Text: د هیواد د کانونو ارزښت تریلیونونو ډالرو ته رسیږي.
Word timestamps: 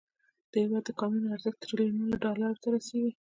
د 0.51 0.53
هیواد 0.63 0.83
د 0.87 0.91
کانونو 0.99 1.33
ارزښت 1.35 1.59
تریلیونونو 1.63 2.21
ډالرو 2.23 2.59
ته 2.63 2.67
رسیږي. 2.75 3.11